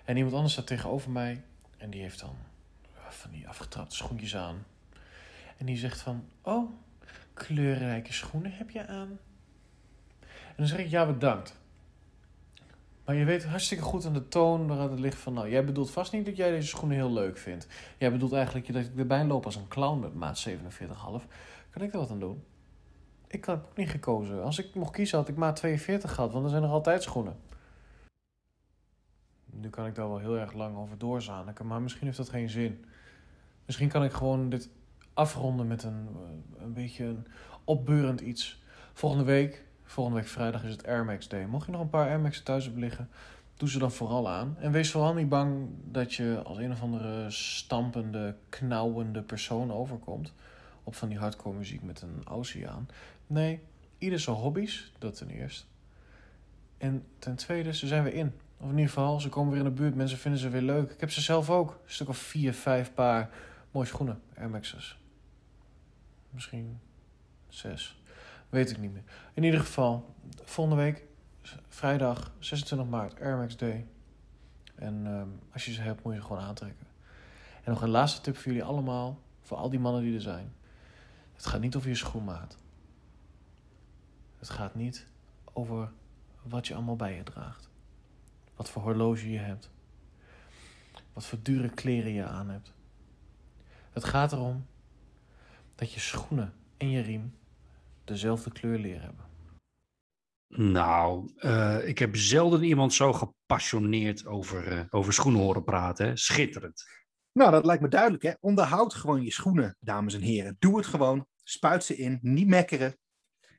[0.04, 1.42] En iemand anders staat tegenover mij
[1.76, 2.36] en die heeft dan
[3.08, 4.64] van die afgetrapte schoentjes aan.
[5.56, 6.70] En die zegt van, oh,
[7.34, 9.18] kleurrijke schoenen heb je aan.
[10.20, 11.60] En dan zeg ik, ja bedankt.
[13.04, 15.32] Maar je weet hartstikke goed aan de toon waaruit het ligt van...
[15.32, 17.66] Nou, jij bedoelt vast niet dat jij deze schoenen heel leuk vindt.
[17.98, 20.54] Jij bedoelt eigenlijk dat ik erbij loop als een clown met maat 47,5.
[21.70, 22.42] Kan ik er wat aan doen?
[23.26, 24.42] Ik heb ook niet gekozen.
[24.42, 27.36] Als ik mocht kiezen had ik maat 42 gehad, want er zijn nog altijd schoenen.
[29.44, 32.50] Nu kan ik daar wel heel erg lang over doorzaniken, maar misschien heeft dat geen
[32.50, 32.84] zin.
[33.66, 34.70] Misschien kan ik gewoon dit
[35.14, 37.26] afronden met een, eh, een beetje een
[37.64, 38.62] opbeurend iets.
[38.92, 41.46] Volgende week Volgende week vrijdag is het Air Max Day.
[41.46, 43.08] Mocht je nog een paar Air Max thuis hebben liggen,
[43.56, 44.56] doe ze dan vooral aan.
[44.58, 50.32] En wees vooral niet bang dat je als een of andere stampende, knauwende persoon overkomt.
[50.84, 52.88] Op van die hardcore muziek met een oceaan.
[53.26, 53.60] Nee,
[53.98, 55.64] ieder zijn hobby's, dat ten eerste.
[56.78, 58.32] En ten tweede, ze zijn weer in.
[58.56, 59.94] Of in ieder geval, ze komen weer in de buurt.
[59.94, 60.90] Mensen vinden ze weer leuk.
[60.90, 61.70] Ik heb ze zelf ook.
[61.70, 63.30] Een stuk of vier, vijf paar
[63.70, 64.22] mooie schoenen.
[64.36, 64.98] Air Max's.
[66.30, 66.80] Misschien
[67.48, 68.01] zes.
[68.52, 69.02] Weet ik niet meer.
[69.34, 71.04] In ieder geval, volgende week,
[71.68, 73.86] vrijdag 26 maart, Air Max Day.
[74.74, 76.86] En ehm, als je ze hebt, moet je gewoon aantrekken.
[77.64, 80.52] En nog een laatste tip voor jullie allemaal, voor al die mannen die er zijn.
[81.32, 82.58] Het gaat niet over je schoenmaat.
[84.38, 85.06] Het gaat niet
[85.52, 85.92] over
[86.42, 87.68] wat je allemaal bij je draagt.
[88.56, 89.70] Wat voor horloge je hebt.
[91.12, 92.72] Wat voor dure kleren je aan hebt.
[93.92, 94.66] Het gaat erom
[95.74, 97.40] dat je schoenen en je riem
[98.04, 99.30] dezelfde kleur leren hebben?
[100.54, 106.06] Nou, uh, ik heb zelden iemand zo gepassioneerd over, uh, over schoenen horen praten.
[106.06, 106.16] Hè?
[106.16, 106.84] Schitterend.
[107.32, 108.22] Nou, dat lijkt me duidelijk.
[108.22, 108.32] Hè?
[108.40, 110.56] Onderhoud gewoon je schoenen, dames en heren.
[110.58, 111.26] Doe het gewoon.
[111.44, 112.18] Spuit ze in.
[112.22, 112.96] Niet mekkeren.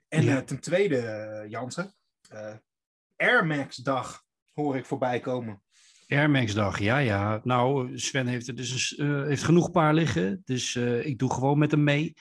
[0.07, 0.35] En ja.
[0.35, 1.93] uh, ten tweede, Jansen.
[3.15, 5.61] Air Max dag hoor ik voorbij komen.
[6.07, 7.41] Air Max dag, ja, ja.
[7.43, 10.41] Nou, Sven heeft er dus heeft genoeg paar liggen.
[10.45, 12.13] Dus ik doe gewoon met hem mee.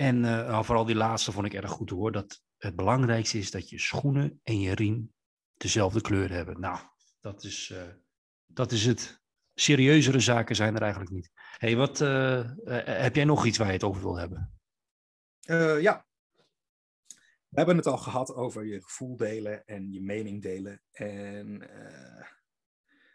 [0.00, 2.12] En uh, vooral die laatste vond ik erg goed hoor.
[2.12, 5.12] Dat het belangrijkste is dat je schoenen en je riem
[5.56, 6.60] dezelfde kleur hebben.
[6.60, 6.78] Nou,
[7.20, 7.82] dat is, uh,
[8.46, 9.20] dat is het.
[9.54, 11.30] Serieuzere zaken zijn er eigenlijk niet.
[11.34, 12.50] hey, wat uh,
[12.84, 14.60] heb jij nog iets waar je het over wil hebben?
[15.80, 16.06] ja.
[17.48, 20.82] We hebben het al gehad over je gevoel delen en je mening delen.
[20.92, 21.58] En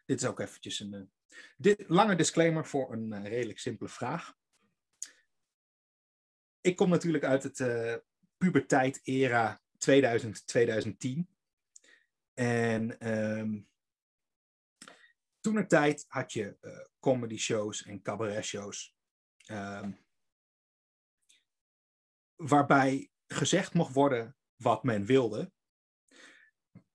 [0.06, 1.12] dit is ook eventjes een
[1.58, 4.34] dit, lange disclaimer voor een redelijk simpele vraag
[6.64, 7.96] ik kom natuurlijk uit het uh,
[8.38, 9.96] puberteit-era 2000-2010.
[12.34, 13.68] En um,
[15.40, 18.96] toen tijd had je uh, comedy shows en cabaret shows.
[19.52, 20.06] Um,
[22.36, 25.52] waarbij gezegd mocht worden wat men wilde.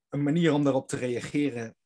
[0.09, 1.77] Een manier om daarop te reageren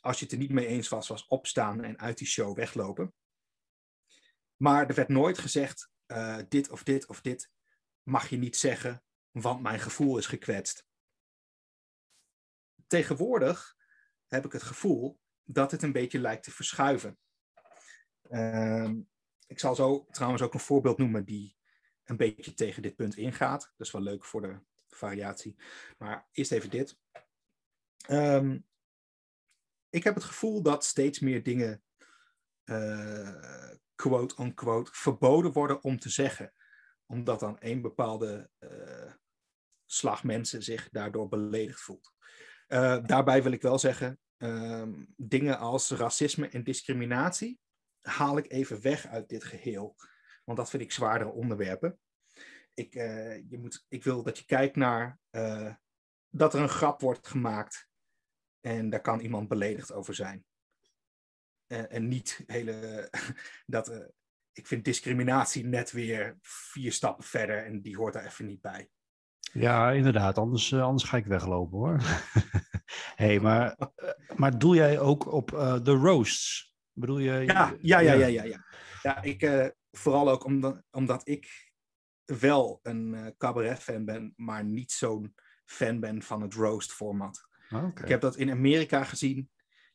[0.00, 3.14] als je het er niet mee eens was, was opstaan en uit die show weglopen.
[4.56, 7.50] Maar er werd nooit gezegd uh, dit of dit of dit
[8.02, 10.86] mag je niet zeggen, want mijn gevoel is gekwetst.
[12.86, 13.76] Tegenwoordig
[14.26, 17.18] heb ik het gevoel dat het een beetje lijkt te verschuiven.
[18.22, 19.00] Ehm,
[19.46, 21.56] ik zal zo trouwens ook een voorbeeld noemen die
[22.04, 23.72] een beetje tegen dit punt ingaat.
[23.76, 25.56] Dat is wel leuk voor de variatie.
[25.98, 26.98] Maar eerst even dit.
[28.06, 28.58] Ehm,
[29.90, 31.82] ik heb het gevoel dat steeds meer dingen,
[32.64, 36.52] uh, quote-unquote, verboden worden om te zeggen.
[37.06, 39.12] Omdat dan een bepaalde uh,
[39.84, 42.12] slag mensen zich daardoor beledigd voelt.
[42.68, 47.60] Uh, daarbij wil ik wel zeggen, um, dingen als racisme en discriminatie
[48.00, 49.96] haal ik even weg uit dit geheel.
[50.44, 51.98] Want dat vind ik zwaardere onderwerpen.
[52.74, 55.20] Ik, uh, je moet, ik wil dat je kijkt naar
[56.30, 57.88] dat er een grap wordt gemaakt.
[58.60, 60.44] En daar kan iemand beledigd over zijn.
[61.72, 63.08] En, en niet hele.
[63.66, 63.96] dat, uh,
[64.52, 68.90] ik vind discriminatie net weer vier stappen verder en die hoort daar even niet bij.
[69.52, 70.38] Ja, inderdaad.
[70.38, 72.00] Anders, anders ga ik weglopen hoor.
[73.22, 73.76] hey, maar,
[74.36, 75.50] maar doe jij ook op
[75.82, 76.74] de roasts?
[76.92, 77.32] Bedoel je?
[77.32, 78.42] Ja, ja, ja, ja, ja.
[78.42, 78.64] Ja,
[79.02, 81.72] ja ik, vooral ook omdat, omdat ik
[82.24, 87.48] wel een uh, cabaret-fan ben, maar niet zo'n fan ben van het roast-format.
[87.70, 87.90] Okay.
[88.02, 89.50] Ik heb dat in Amerika gezien.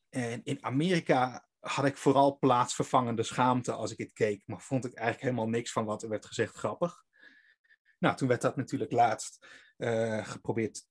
[0.09, 4.43] En in Amerika had ik vooral plaatsvervangende schaamte als ik het keek.
[4.45, 7.05] Maar vond ik eigenlijk helemaal niks van wat er werd gezegd grappig.
[7.99, 10.87] Nou, toen werd dat natuurlijk laatst uh, geprobeerd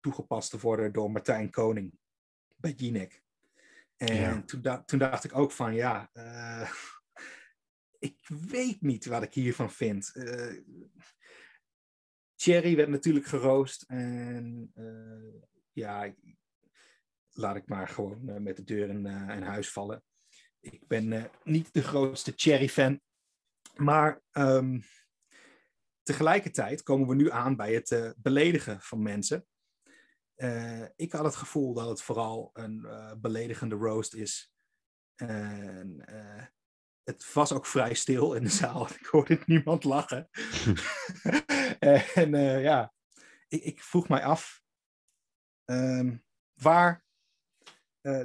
[0.00, 1.98] toegepast te worden door Martijn Koning
[2.56, 3.22] bij Jinek.
[3.96, 4.42] En ja.
[4.42, 6.70] toen, da toen, dacht ik ook van ja, uh,
[8.08, 10.10] ik weet niet wat ik hiervan vind.
[10.14, 10.62] Uh,
[12.36, 13.82] Cherry werd natuurlijk geroost.
[13.82, 14.72] En
[15.72, 16.14] ja,
[17.40, 20.02] laat ik maar gewoon uh, met de deur in, in, huis vallen.
[20.60, 23.00] Ik ben niet de grootste Cherry-fan.
[23.76, 24.82] Maar um,
[26.02, 29.46] tegelijkertijd komen we nu aan bij het beledigen van mensen.
[30.96, 32.86] ik had het gevoel dat het vooral een
[33.20, 34.52] beledigende roast is.
[35.16, 36.04] En
[37.04, 38.88] het was ook vrij stil in de zaal.
[39.00, 40.28] Ik hoorde niemand lachen.
[42.14, 42.92] en ja,
[43.48, 44.62] ik, ik, vroeg mij af,
[45.64, 47.04] um, waar
[48.02, 48.22] uh,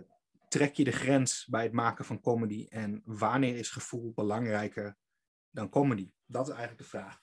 [0.47, 4.97] trek je de grens bij het maken van comedy en wanneer is gevoel belangrijker
[5.51, 6.11] dan comedy?
[6.25, 7.21] Dat is eigenlijk de vraag.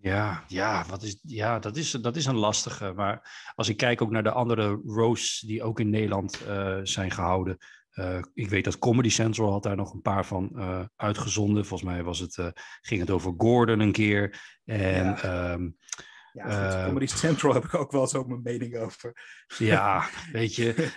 [0.00, 2.92] Ja, ja, wat is, ja dat, is, dat is een lastige.
[2.92, 7.10] Maar als ik kijk ook naar de andere roasts die ook in Nederland uh, zijn
[7.10, 7.58] gehouden,
[7.94, 11.66] uh, ik weet dat Comedy Central had daar nog een paar van uh, uitgezonden.
[11.66, 14.40] Volgens mij was het, ging het over Gordon een keer.
[14.64, 15.52] En, ja.
[15.52, 15.76] Um,
[16.32, 19.12] ja, goed, Comedy Central heb ik ook wel zo mijn mening over.
[19.58, 20.92] Ja, weet je.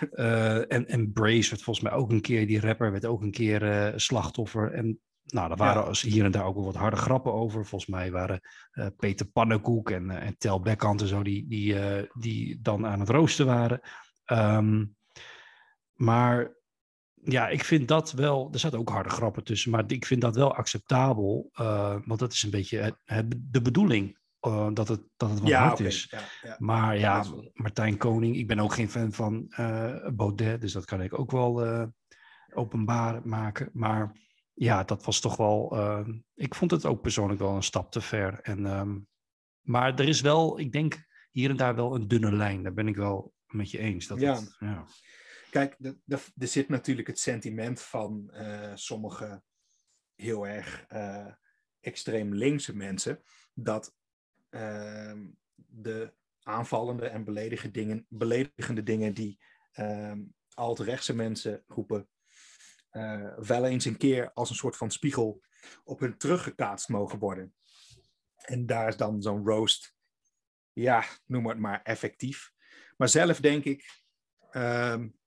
[0.68, 3.92] en, en Brace werd volgens mij ook een keer, die rapper werd ook een keer
[3.96, 4.72] slachtoffer.
[4.72, 6.08] En nou, daar waren ja.
[6.08, 7.66] hier en daar ook wel wat harde grappen over.
[7.66, 8.40] Volgens mij waren
[8.96, 11.76] Peter Pannenkoek en, en Tel Beckhand en zo, die, die,
[12.18, 13.80] die dan aan het roosten waren.
[14.26, 14.96] Um,
[15.96, 16.56] maar
[17.14, 18.48] ja, ik vind dat wel.
[18.52, 21.50] Er zaten ook harde grappen tussen, maar ik vind dat wel acceptabel.
[21.60, 24.18] Uh, want dat is een beetje het, het, de bedoeling.
[24.46, 25.86] Uh, dat, het, dat het wat ja, hard okay.
[25.86, 26.06] is.
[26.10, 26.56] Ja, ja.
[26.58, 31.02] Maar ja, Martijn Koning, ik ben ook geen fan van uh, Baudet, dus dat kan
[31.02, 31.88] ik ook wel
[32.54, 33.70] openbaar maken.
[33.72, 34.20] Maar
[34.54, 35.78] ja, dat was toch wel.
[36.34, 38.40] ik vond het ook persoonlijk wel een stap te ver.
[38.40, 39.06] En, um,
[39.60, 42.62] maar er is wel, ik denk hier en daar wel een dunne lijn.
[42.62, 44.06] Daar ben ik wel met je eens.
[44.06, 44.20] Dat.
[44.20, 44.84] Het, ja.
[45.50, 48.30] Kijk, er zit natuurlijk het sentiment van
[48.74, 49.42] sommige
[50.14, 50.86] heel erg
[51.86, 53.22] extreem linkse mensen,
[53.54, 53.94] dat
[55.56, 59.40] de aanvallende en beledigende dingen, beledigende dingen die
[59.72, 60.22] ehm,
[60.54, 62.08] alt-rechtse mensen roepen,
[62.90, 65.42] eh, wel eens een keer als een soort van spiegel
[65.84, 67.54] op hun teruggekaatst mogen worden.
[68.36, 69.94] En daar is dan zo'n roast,
[70.72, 72.52] ja, noem het maar effectief.
[72.96, 74.04] Maar zelf denk ik,
[74.52, 75.18] um,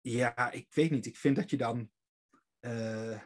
[0.00, 1.06] ja, ik weet niet.
[1.06, 1.90] Ik vind dat je dan.
[2.60, 3.20] Uh,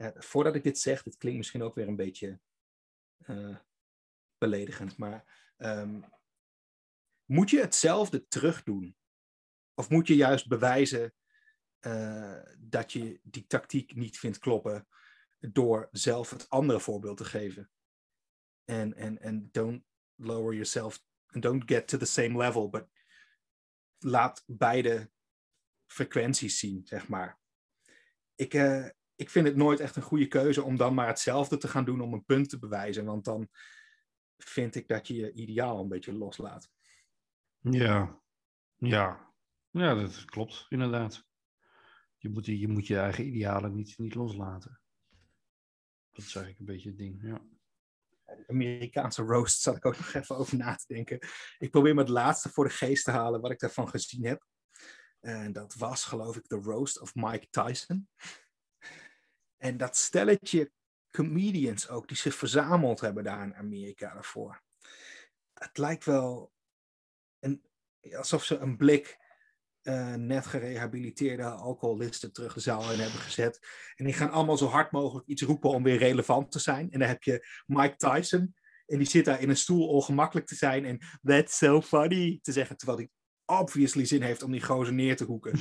[0.00, 2.40] voordat ik dit zeg, dit klinkt misschien ook weer een beetje
[3.26, 3.56] uh,
[4.38, 6.04] beledigend, maar um,
[7.24, 8.96] moet je hetzelfde terugdoen?
[9.74, 11.14] Of moet je juist bewijzen
[11.80, 14.88] uh, dat je die tactiek niet vindt kloppen
[15.38, 17.70] door zelf het andere voorbeeld te geven?
[18.64, 22.86] En, en, en don't lower yourself, and don't get to the same level, but
[23.98, 25.10] laat beide
[25.86, 27.40] frequenties zien, zeg maar.
[28.34, 28.88] Ik, uh,
[29.20, 32.00] ik vind het nooit echt een goede keuze om dan maar hetzelfde te gaan doen
[32.00, 33.48] om een punt te bewijzen, want dan
[34.36, 36.70] vind ik dat je je ideaal een beetje loslaat.
[37.58, 38.20] Ja,
[38.76, 39.32] ja,
[39.70, 41.24] ja dat klopt, inderdaad.
[42.16, 44.80] Je moet je, moet je eigen idealen niet, niet loslaten.
[46.10, 47.42] Dat is eigenlijk een beetje het ding, ja.
[48.24, 51.18] de Amerikaanse roast zat ik ook nog even over na te denken.
[51.58, 54.46] Ik probeer me het laatste voor de geest te halen wat ik daarvan gezien heb.
[55.20, 58.08] En dat was, geloof ik, de roast of Mike Tyson.
[59.60, 60.72] En dat stelletje
[61.10, 64.62] comedians ook, die zich verzameld hebben daar in Amerika daarvoor.
[65.52, 66.52] Het lijkt wel
[67.38, 67.62] een,
[68.16, 69.18] alsof ze een blik
[69.82, 73.66] uh, net gerehabiliteerde alcoholisten terug de zaal in hebben gezet.
[73.96, 76.90] En die gaan allemaal zo hard mogelijk iets roepen om weer relevant te zijn.
[76.90, 78.54] En dan heb je Mike Tyson.
[78.86, 82.52] En die zit daar in een stoel ongemakkelijk te zijn en that's so funny te
[82.52, 82.76] zeggen.
[82.76, 83.10] Terwijl hij
[83.50, 85.52] obviously zin heeft om die gozer neer te hoeken.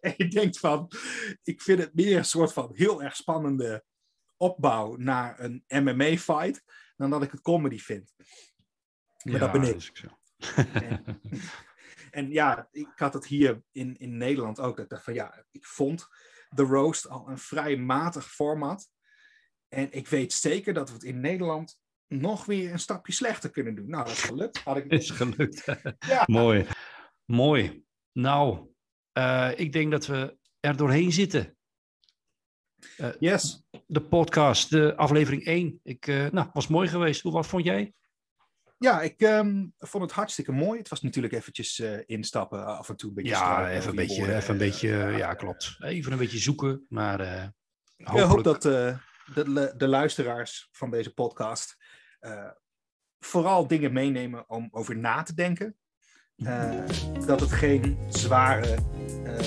[0.00, 0.90] en je denkt van,
[1.42, 3.84] ik vind het meer een soort van heel erg spannende
[4.36, 6.62] opbouw naar een MMA-fight,
[6.96, 8.14] dan dat ik het comedy vind.
[9.22, 10.04] Maar dat ben ik.
[10.56, 11.20] en,
[12.10, 14.76] en, ja, ik had het hier in, in Nederland ook.
[14.76, 16.08] Dat ik dacht van ja, ik vond
[16.54, 18.90] The Roast al een vrij matig format.
[19.68, 21.80] En ik weet zeker dat we het in Nederland
[22.20, 23.88] nog weer een stapje slechter kunnen doen.
[23.88, 24.58] Nou, dat is gelukt.
[24.58, 24.84] Had ik...
[24.92, 25.64] Is gelukt.
[25.98, 26.22] ja.
[26.26, 26.66] Mooi.
[27.24, 27.84] Mooi.
[28.12, 28.68] Nou,
[29.18, 31.56] uh, ik denk dat we er doorheen zitten.
[32.98, 33.64] Uh, yes.
[33.86, 35.80] De podcast, de aflevering 1.
[35.82, 37.22] Ik, uh, nou, was mooi geweest.
[37.22, 37.94] Hoe, wat vond jij?
[38.78, 40.78] Ja, ik um, vond het hartstikke mooi.
[40.78, 44.50] Het was natuurlijk eventjes instappen, af en toe een beetje Ja, even een beetje, even
[44.50, 45.76] een beetje, ja, klopt.
[45.78, 47.18] Even een beetje zoeken, maar
[47.96, 48.26] hopelijk...
[48.26, 51.76] Ik hoop dat de, de luisteraars van deze podcast
[52.24, 52.48] uh,
[53.20, 55.76] vooral dingen meenemen om over na te denken.
[56.36, 56.70] Uh,
[57.26, 58.74] dat het geen zware
[59.24, 59.38] uh,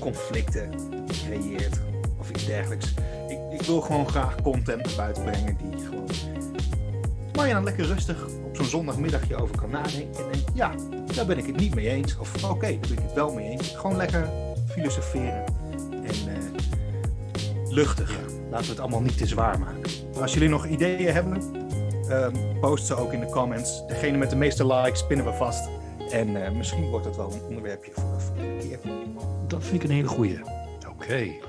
[0.00, 0.70] conflicten
[1.06, 1.80] creëert
[2.18, 2.94] of iets dergelijks.
[3.28, 6.08] Ik, ik, wil gewoon graag content naar buiten brengen die gewoon.
[7.32, 10.24] Waar je dan lekker rustig op zo'n zondagmiddagje over kan nadenken.
[10.24, 10.74] En denk, ja,
[11.14, 12.16] daar ben ik het niet mee eens.
[12.16, 13.76] Of oké, okay, daar ben ik het wel mee eens.
[13.76, 14.28] Gewoon lekker
[14.68, 15.44] filosoferen.
[15.90, 16.54] En
[17.68, 18.18] luchtig.
[18.50, 20.03] Laten we het allemaal niet te zwaar maken.
[20.20, 21.42] Als jullie nog ideeën hebben,
[22.10, 23.86] um, post ze ook in de comments.
[23.86, 25.68] Degene met de meeste likes pinnen we vast.
[26.10, 28.78] En uh, misschien wordt dat wel een onderwerpje voor, voor een keer.
[29.46, 30.38] Dat vind ik een hele goeie.
[30.88, 30.88] Oké.
[30.88, 31.40] Okay.